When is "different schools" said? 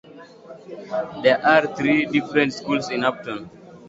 2.07-2.89